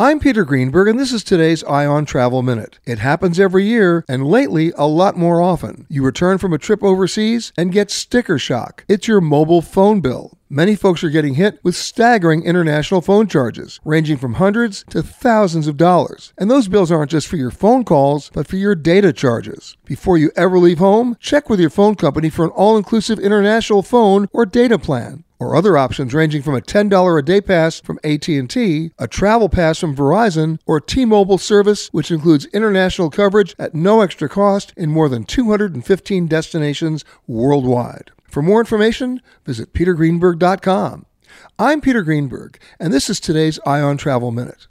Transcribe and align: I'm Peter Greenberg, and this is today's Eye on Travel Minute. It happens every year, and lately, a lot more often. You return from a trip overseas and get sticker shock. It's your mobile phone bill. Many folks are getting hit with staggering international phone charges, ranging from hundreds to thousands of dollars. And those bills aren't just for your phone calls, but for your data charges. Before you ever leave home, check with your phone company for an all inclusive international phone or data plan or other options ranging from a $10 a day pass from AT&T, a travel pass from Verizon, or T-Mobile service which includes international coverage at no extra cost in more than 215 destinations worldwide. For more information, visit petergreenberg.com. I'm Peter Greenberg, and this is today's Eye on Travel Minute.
I'm 0.00 0.18
Peter 0.18 0.46
Greenberg, 0.46 0.88
and 0.88 0.98
this 0.98 1.12
is 1.12 1.22
today's 1.22 1.62
Eye 1.64 1.84
on 1.84 2.06
Travel 2.06 2.40
Minute. 2.40 2.78
It 2.86 3.00
happens 3.00 3.38
every 3.38 3.66
year, 3.66 4.02
and 4.08 4.26
lately, 4.26 4.72
a 4.78 4.86
lot 4.86 5.14
more 5.14 5.42
often. 5.42 5.84
You 5.90 6.02
return 6.02 6.38
from 6.38 6.54
a 6.54 6.58
trip 6.58 6.82
overseas 6.82 7.52
and 7.54 7.70
get 7.70 7.90
sticker 7.90 8.38
shock. 8.38 8.86
It's 8.88 9.06
your 9.06 9.20
mobile 9.20 9.60
phone 9.60 10.00
bill. 10.00 10.38
Many 10.48 10.74
folks 10.74 11.04
are 11.04 11.10
getting 11.10 11.34
hit 11.34 11.60
with 11.62 11.76
staggering 11.76 12.44
international 12.44 13.02
phone 13.02 13.28
charges, 13.28 13.78
ranging 13.84 14.16
from 14.16 14.34
hundreds 14.34 14.86
to 14.88 15.02
thousands 15.02 15.66
of 15.66 15.76
dollars. 15.76 16.32
And 16.38 16.50
those 16.50 16.66
bills 16.66 16.90
aren't 16.90 17.10
just 17.10 17.28
for 17.28 17.36
your 17.36 17.50
phone 17.50 17.84
calls, 17.84 18.30
but 18.32 18.46
for 18.46 18.56
your 18.56 18.74
data 18.74 19.12
charges. 19.12 19.76
Before 19.84 20.16
you 20.16 20.30
ever 20.34 20.58
leave 20.58 20.78
home, 20.78 21.18
check 21.20 21.50
with 21.50 21.60
your 21.60 21.68
phone 21.68 21.94
company 21.94 22.30
for 22.30 22.46
an 22.46 22.52
all 22.52 22.78
inclusive 22.78 23.18
international 23.18 23.82
phone 23.82 24.28
or 24.32 24.46
data 24.46 24.78
plan 24.78 25.24
or 25.40 25.56
other 25.56 25.76
options 25.76 26.14
ranging 26.14 26.42
from 26.42 26.54
a 26.54 26.60
$10 26.60 27.18
a 27.18 27.22
day 27.22 27.40
pass 27.40 27.80
from 27.80 27.98
AT&T, 28.04 28.92
a 28.98 29.08
travel 29.08 29.48
pass 29.48 29.78
from 29.78 29.96
Verizon, 29.96 30.60
or 30.66 30.80
T-Mobile 30.80 31.38
service 31.38 31.88
which 31.88 32.12
includes 32.12 32.44
international 32.46 33.10
coverage 33.10 33.56
at 33.58 33.74
no 33.74 34.02
extra 34.02 34.28
cost 34.28 34.72
in 34.76 34.90
more 34.90 35.08
than 35.08 35.24
215 35.24 36.28
destinations 36.28 37.04
worldwide. 37.26 38.12
For 38.28 38.42
more 38.42 38.60
information, 38.60 39.20
visit 39.44 39.72
petergreenberg.com. 39.72 41.06
I'm 41.58 41.80
Peter 41.80 42.02
Greenberg, 42.02 42.60
and 42.78 42.92
this 42.92 43.10
is 43.10 43.18
today's 43.18 43.58
Eye 43.66 43.80
on 43.80 43.96
Travel 43.96 44.30
Minute. 44.30 44.66